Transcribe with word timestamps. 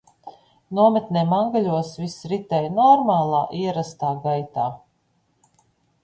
Nometnē 0.77 1.21
Mangaļos 1.33 1.91
viss 2.03 2.15
ritēja 2.31 2.71
normālā, 2.77 3.41
ierastā 3.59 4.09
gaitā. 4.25 4.65